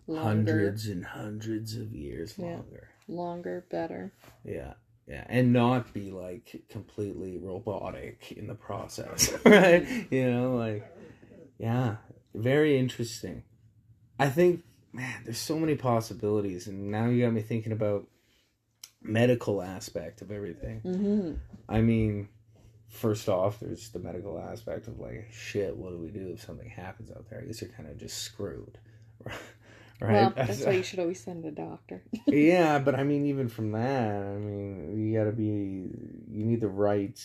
[0.07, 2.45] longer, hundreds and hundreds of years Yeah.
[2.45, 2.89] longer.
[3.07, 4.11] longer, better.
[4.43, 4.73] Yeah.
[5.09, 9.83] Yeah, and not be like completely robotic in the process, right?
[10.11, 10.85] You know, like,
[11.57, 11.95] yeah,
[12.35, 13.41] very interesting.
[14.19, 18.05] I think, man, there's so many possibilities, and now you got me thinking about
[19.01, 20.81] medical aspect of everything.
[20.81, 21.33] Mm-hmm.
[21.67, 22.29] I mean,
[22.89, 26.69] first off, there's the medical aspect of like, shit, what do we do if something
[26.69, 27.39] happens out there?
[27.41, 28.77] I guess you're kind of just screwed,
[29.25, 29.35] right?
[30.01, 32.03] Well, that's why you should always send a doctor.
[32.27, 35.43] yeah, but I mean, even from that, I mean, you gotta be,
[36.31, 37.19] you need the right,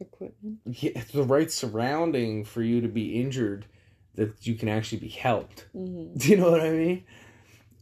[0.00, 0.58] Equipment.
[0.66, 3.66] yeah, the right surrounding for you to be injured,
[4.16, 5.66] that you can actually be helped.
[5.74, 6.18] Mm-hmm.
[6.18, 7.04] Do you know what I mean?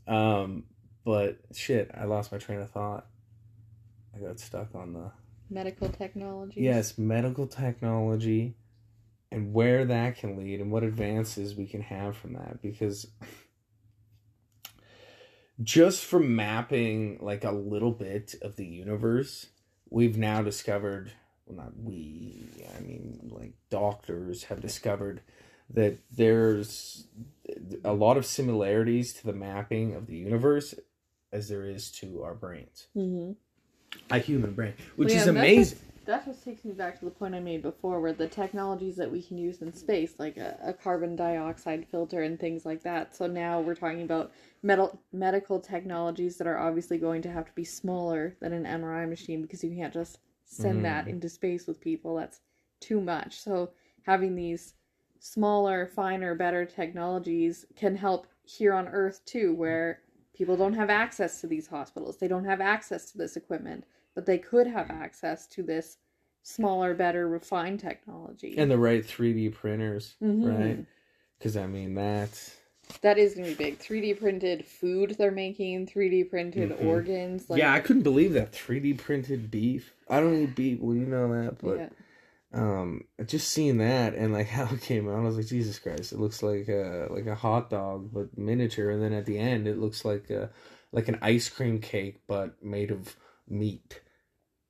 [0.06, 0.64] Um,
[1.04, 3.06] but shit, I lost my train of thought.
[4.14, 5.10] I got stuck on the
[5.48, 6.60] Medical technology.
[6.60, 8.54] yes, medical technology,
[9.32, 13.06] and where that can lead, and what advances we can have from that, because
[15.62, 19.46] just from mapping like a little bit of the universe,
[19.90, 21.12] we've now discovered
[21.46, 22.46] well not we,
[22.76, 25.20] I mean like doctors have discovered
[25.72, 27.06] that there's
[27.84, 30.74] a lot of similarities to the mapping of the universe
[31.32, 32.88] as there is to our brains.
[32.96, 33.32] Mm-hmm.
[34.10, 35.78] A human brain, which Well, is yeah, that's amazing.
[36.06, 39.10] That just takes me back to the point I made before, where the technologies that
[39.10, 43.14] we can use in space, like a, a carbon dioxide filter and things like that.
[43.14, 47.52] So now we're talking about metal, medical technologies that are obviously going to have to
[47.52, 50.82] be smaller than an MRI machine because you can't just send Mhm.
[50.84, 52.16] that into space with people.
[52.16, 52.40] That's
[52.80, 53.40] too much.
[53.40, 54.74] So having these
[55.18, 60.02] smaller, finer, better technologies can help here on Earth too, where
[60.34, 62.18] people don't have access to these hospitals.
[62.18, 65.98] They don't have access to this equipment, but they could have access to this
[66.42, 68.58] smaller, better, refined technology.
[68.58, 70.42] And the right 3D printers, Mhm.
[70.42, 70.84] right?
[71.38, 72.56] Because I mean that's
[72.98, 73.78] that is gonna be big.
[73.78, 76.84] 3D printed food they're making, 3D printed Mhm.
[76.84, 77.48] organs.
[77.50, 79.94] Like, yeah, I couldn't believe that 3D printed beef.
[80.08, 80.80] I don't eat beef.
[80.80, 81.88] Well, you know that, but yeah.
[82.52, 86.12] um, just seeing that and like how it came out, I was like, Jesus Christ!
[86.12, 89.66] It looks like a like a hot dog but miniature, and then at the end,
[89.68, 90.50] it looks like a
[90.92, 93.16] like an ice cream cake but made of
[93.48, 94.00] meat.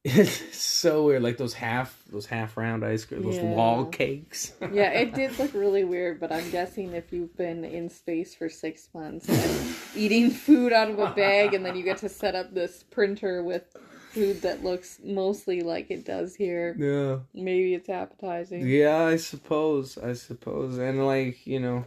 [0.03, 3.53] It's so weird, like those half those half round ice cream, those Yeah.
[3.55, 4.55] log cakes.
[4.73, 8.49] yeah, it did look really weird, but I'm guessing if you've been in space for
[8.49, 12.35] six months and eating food out of a bag, and then you get to set
[12.35, 13.77] up this printer with
[14.13, 17.19] food that looks mostly like it does here, yeah.
[17.35, 18.67] maybe it's appetizing.
[18.67, 19.99] Yeah, I suppose.
[19.99, 21.85] I suppose, and like you know,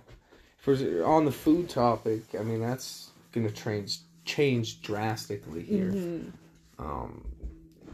[0.60, 0.74] for
[1.04, 5.92] on the food topic, I mean that's gonna change change drastically here.
[5.92, 6.32] Mhm.
[6.78, 7.26] Um,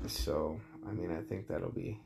[0.08, 2.00] so I mean, I think that'll be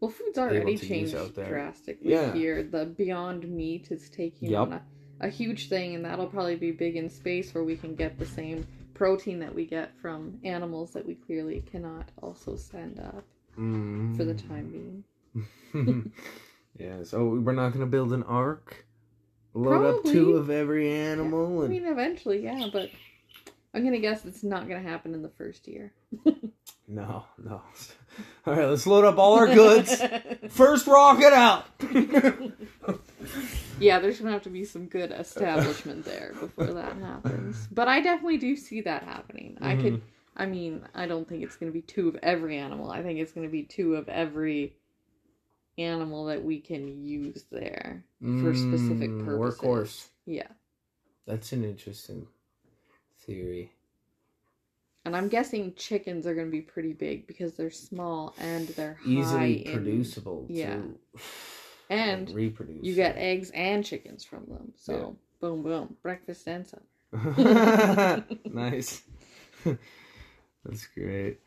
[0.00, 1.48] Well, food's already changed out there.
[1.48, 2.32] drastically Yeah.
[2.34, 2.62] here.
[2.62, 4.68] The Beyond Meat is taking Yup.
[4.68, 4.82] on a,
[5.20, 8.26] a huge thing, and that'll probably be big in space where we can get the
[8.26, 13.24] same protein that we get from animals that we clearly cannot also send up
[13.58, 14.16] mm.
[14.16, 15.04] for the time
[15.74, 16.12] being.
[16.78, 17.02] yeah.
[17.04, 18.86] So we're not gonna build an ark.
[19.54, 22.90] Load up two of every animal I and mean, eventually, yeah, but
[23.76, 25.92] I'm gonna guess it's not gonna happen in the first year.
[26.88, 27.60] no, no.
[28.46, 29.94] All right, let's load up all our goods.
[30.48, 31.66] First rocket out.
[33.78, 37.68] yeah, there's gonna have to be some good establishment there before that happens.
[37.70, 39.58] But I definitely do see that happening.
[39.60, 40.00] I could.
[40.38, 42.90] I mean, I don't think it's gonna be two of every animal.
[42.90, 44.74] I think it's gonna be two of every
[45.76, 48.04] animal that we can use there
[48.40, 49.60] for specific Mm, purposes.
[49.60, 50.06] Workhorse.
[50.24, 50.48] Yeah.
[51.26, 52.26] That's an interesting
[53.26, 53.72] theory.
[55.04, 58.94] And I'm guessing chickens are going to be pretty big because they're small and they're
[58.94, 60.46] high Easily in- producible.
[60.48, 60.74] yeah.
[60.80, 60.98] too.
[61.88, 62.84] And reproduce.
[62.84, 64.72] You get eggs and chickens from them.
[64.76, 65.48] So Yeah.
[65.48, 68.24] boom, boom, breakfast and supper.
[68.50, 69.02] nice.
[70.64, 71.38] That's great.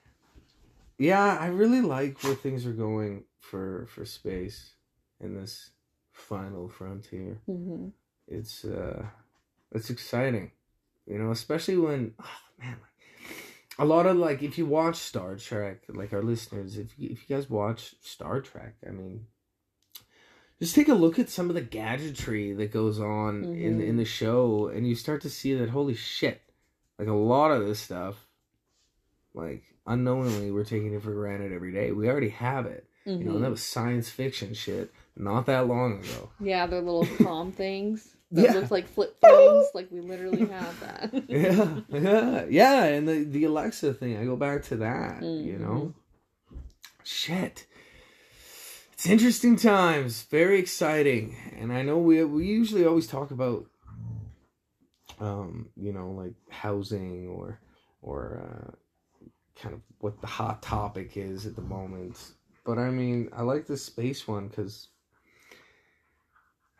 [0.97, 4.75] Yeah, I really like where things are going for for space
[5.19, 5.71] in this
[6.13, 7.41] final frontier.
[7.45, 7.89] hmm
[8.27, 9.05] It's uh
[9.73, 10.51] it's exciting.
[11.09, 12.75] You know, especially when oh, man
[13.77, 17.29] a lot of like if you watch Star Trek, like our listeners, if you, if
[17.29, 19.25] you guys watch Star Trek, I mean
[20.59, 23.87] just take a look at some of the gadgetry that goes on in Mhm.
[23.87, 26.41] in the show and you start to see that holy shit.
[26.97, 28.27] Like a lot of this stuff
[29.33, 31.91] like unknowingly we're taking it for granted every day.
[31.91, 32.85] We already have it.
[33.05, 36.29] You know, and that was science fiction shit not that long ago.
[36.39, 38.53] Yeah, they're little calm things that Yeah.
[38.53, 39.67] look like flip phones.
[39.73, 41.13] like we literally have that.
[41.27, 44.17] yeah, yeah, yeah, and the the Alexa thing.
[44.17, 45.21] I go back to that.
[45.23, 45.59] You Mhm.
[45.59, 45.93] know,
[47.03, 47.65] shit.
[48.93, 53.65] It's interesting times, very exciting, and I know we we usually always talk about,
[55.21, 57.61] um, you know, like housing or
[58.01, 58.71] or uh,
[59.61, 62.17] kind of what the hot topic is at the moment.
[62.65, 64.89] But I mean, I like the space one because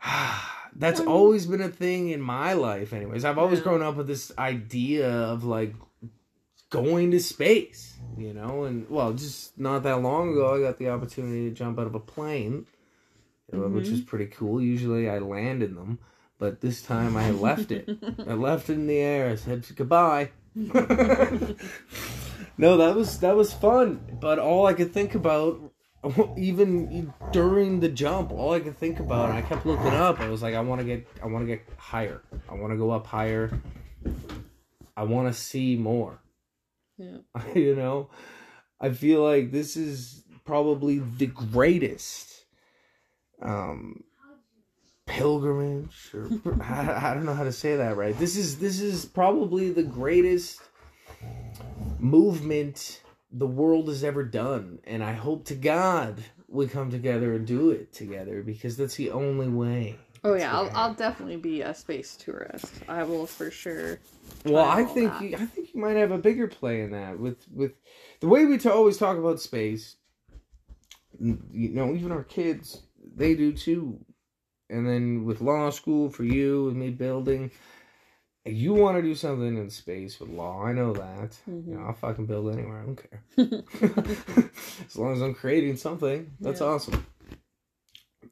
[0.80, 2.92] that's always been a thing in my life.
[2.92, 3.64] Anyways, I've always Yeah.
[3.64, 5.74] grown up with this idea of like
[6.70, 10.88] going to space, you know, and well, just not that long ago, I got the
[10.88, 12.66] opportunity to jump out of a plane,
[13.52, 14.60] uh, which is pretty cool.
[14.62, 15.98] Usually, I land in them,
[16.38, 17.88] but this time I left it.
[18.26, 19.30] I left it in the air.
[19.30, 20.30] I said goodbye.
[20.56, 20.76] no,
[22.76, 24.18] that was that was fun.
[24.20, 25.69] But all I could think about,
[26.36, 30.20] even during the jump, all I could think about, and I kept looking up.
[30.20, 32.22] I was like, I want to get, I want to get higher.
[32.48, 33.60] I want to go up higher.
[34.96, 36.20] I want to see more.
[36.96, 37.18] yeah.
[37.54, 38.10] you know,
[38.80, 42.44] I feel like this is probably the greatest
[43.42, 44.04] um
[45.06, 46.28] pilgrimage or
[46.62, 49.82] I, I don't know how to say that right this is this is probably the
[49.82, 50.60] greatest
[51.98, 53.00] movement
[53.32, 57.70] the world has ever done and i hope to god we come together and do
[57.70, 62.14] it together because that's the only way Oh yeah, I'll, I'll definitely be a space
[62.16, 62.66] tourist.
[62.88, 64.00] I will for sure.
[64.44, 65.22] Well, I think that.
[65.22, 67.72] you, I think you might have a bigger play in that with with
[68.20, 69.96] the way we to always talk about space.
[71.18, 72.82] You know, even our kids,
[73.16, 73.98] they do too.
[74.68, 77.50] And then with law school for you and me building,
[78.52, 80.62] you want to do something in space with law.
[80.64, 81.38] I know that.
[81.46, 81.66] You Mhm.
[81.68, 82.80] know, I'll fucking build anywhere.
[82.82, 83.22] I don't care.
[84.86, 86.66] as long as I'm creating something, that's Yeah.
[86.68, 87.06] awesome.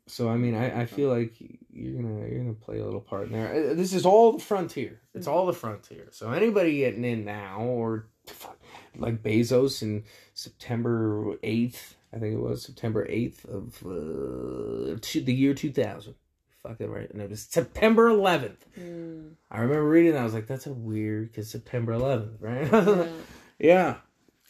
[0.07, 1.35] So I mean, I, I feel like
[1.71, 3.71] you're gonna you're gonna play a little part in there.
[3.71, 5.01] Uh, This is all the frontier.
[5.14, 6.09] It's all the frontier.
[6.12, 8.07] So anybody getting in now, or
[8.97, 10.05] like Bezos in
[10.35, 16.14] September eighth, I think it was September eighth of uh, the year two thousand.
[16.63, 18.65] Fuck it right, and it was September eleventh.
[18.79, 19.33] Mm.
[19.51, 20.21] I remember reading that.
[20.21, 22.71] I was like, that's a weird because September eleventh, right?
[22.73, 23.07] Yeah.
[23.61, 23.97] Yeah,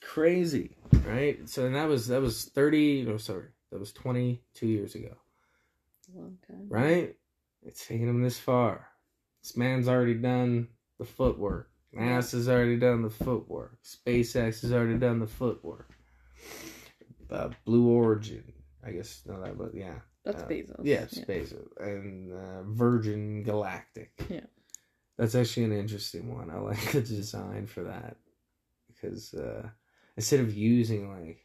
[0.03, 1.49] crazy, right?
[1.49, 3.03] So and that was that was thirty.
[3.05, 5.15] No, sorry, that was twenty two years ago,
[6.15, 6.67] Long time.
[6.69, 7.17] right?
[7.63, 8.87] It's taken him this far.
[9.43, 11.71] This man's already done the footwork.
[11.97, 13.79] NASA's already done the footwork.
[13.83, 15.89] SpaceX has already done the footwork.
[17.31, 18.45] Uh, Blue Origin,
[18.87, 19.23] I guess.
[19.27, 19.95] No, that, but yeah,
[20.25, 20.81] That's Uh, Bezos.
[20.85, 24.13] yeah, Bezos and uh, Virgin Galactic.
[24.29, 24.41] Yeah.
[25.17, 26.51] that's actually an interesting one.
[26.51, 28.17] I like the design for that
[28.89, 29.69] because uh,
[30.17, 31.39] instead of using like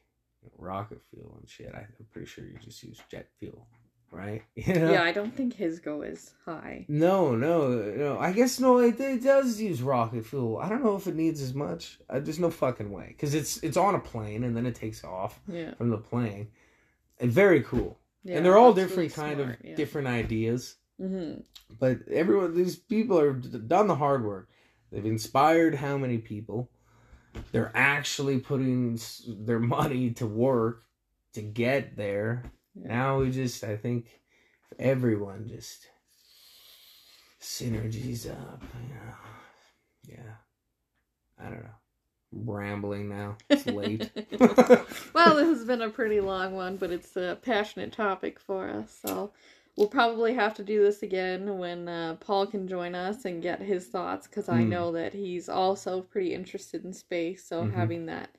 [0.58, 3.68] rocket fuel and shit, I'm pretty sure you just use jet fuel,
[4.12, 4.44] right?
[4.56, 4.92] You know?
[4.92, 6.86] Yeah, I don't think his go is high.
[6.90, 8.18] No, no, no.
[8.20, 8.80] I guess no.
[8.80, 10.58] It, it does use rocket fuel.
[10.58, 12.00] I don't know if it needs as much.
[12.10, 15.04] Uh, there's no fucking way because it's it's on a plane and then it takes
[15.04, 15.74] off Yeah.
[15.76, 16.50] from the plane.
[17.20, 17.98] And very cool.
[18.24, 19.76] Yeah and they're all different really kind smart, of yeah.
[19.76, 20.76] different ideas.
[21.02, 21.42] Mm-hmm.
[21.80, 24.50] But everyone, these people have done the hard work.
[24.92, 26.70] They've inspired how many people?
[27.52, 30.84] They're actually putting their money to work
[31.34, 32.44] to get there.
[32.76, 32.88] Yeah.
[32.88, 34.08] Now we just, I think,
[34.78, 35.88] everyone just
[37.42, 38.64] synergies up.
[38.88, 39.16] You know,
[40.08, 40.34] yeah.
[41.40, 41.83] I don't know.
[42.34, 43.38] Rambling now.
[43.50, 44.10] It's late.
[45.14, 48.98] well, this has been a pretty long one, but it's a passionate topic for us.
[49.06, 49.32] So
[49.76, 53.62] we'll probably have to do this again when uh, Paul can join us and get
[53.62, 54.70] his thoughts because I Mm.
[54.70, 57.46] know that he's also pretty interested in space.
[57.46, 57.74] So Mhm.
[57.74, 58.30] having that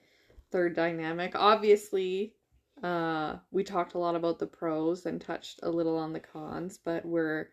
[0.50, 2.34] third dynamic, obviously.
[2.82, 6.78] Uh, we talked a lot about the pros and touched a little on the cons,
[6.84, 7.48] but we're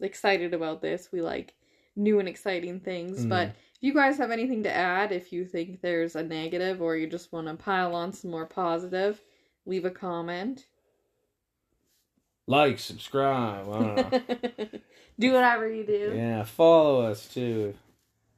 [0.00, 1.10] excited about this.
[1.12, 1.54] We like
[2.00, 3.24] new and exciting things.
[3.24, 3.28] Mm.
[3.28, 6.96] But if you guys have anything to add, if you think there's a negative or
[6.96, 9.20] you just want to pile on some more positive,
[9.66, 10.66] leave a comment.
[12.46, 13.66] like, subscribe.
[15.20, 16.14] Do whatever you do.
[16.16, 17.74] yeah, follow us too.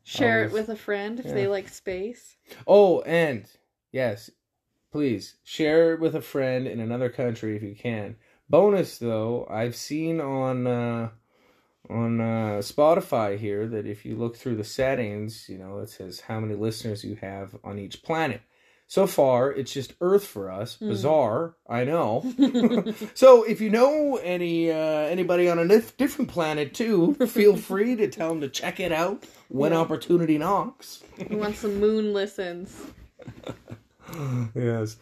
[0.02, 1.34] Share it with a friend if Yeah.
[1.34, 2.36] they like space.
[2.66, 3.48] Oh, and
[3.92, 4.30] yes,
[4.90, 8.16] please share it with a friend in another country if you can.
[8.50, 11.10] Bonus though, I've seen on uh,
[11.90, 16.20] on uh, Spotify here that if you look through the settings, you know, it says
[16.20, 18.40] how many listeners you have on each planet.
[18.86, 20.76] So far, it's just Earth for us.
[20.76, 20.88] Hmm.
[20.90, 22.22] Bizarre, I know.
[23.14, 27.96] so if you know any uh, anybody on a dif- different planet too, feel free
[27.96, 29.78] to tell them to check it out when Yeah.
[29.78, 31.02] opportunity knocks.
[31.30, 32.76] we want some moon listens.
[34.54, 34.96] yes.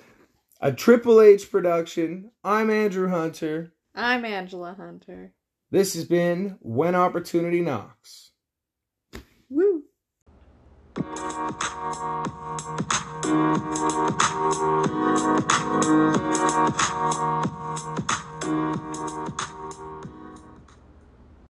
[0.61, 2.31] A Triple H production.
[2.45, 3.73] I'm Andrew Hunter.
[3.95, 5.33] I'm Angela Hunter.
[5.73, 8.33] This has been When Opportunity Knocks.
[9.49, 9.85] Woo!